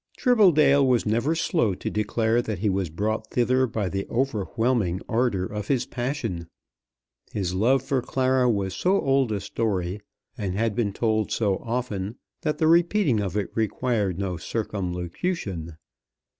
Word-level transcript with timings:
Tribbledale 0.17 0.83
was 0.83 1.05
never 1.05 1.35
slow 1.35 1.75
to 1.75 1.89
declare 1.91 2.41
that 2.41 2.57
he 2.57 2.69
was 2.71 2.89
brought 2.89 3.29
thither 3.29 3.67
by 3.67 3.87
the 3.87 4.07
overwhelming 4.09 4.99
ardour 5.07 5.45
of 5.45 5.67
his 5.67 5.85
passion. 5.85 6.47
His 7.33 7.53
love 7.53 7.83
for 7.83 8.01
Clara 8.01 8.49
was 8.49 8.73
so 8.73 8.99
old 8.99 9.31
a 9.31 9.39
story, 9.39 9.99
and 10.35 10.55
had 10.55 10.73
been 10.73 10.91
told 10.91 11.31
so 11.31 11.57
often, 11.57 12.15
that 12.41 12.57
the 12.57 12.65
repeating 12.65 13.19
of 13.19 13.37
it 13.37 13.51
required 13.53 14.17
no 14.17 14.37
circumlocution. 14.37 15.77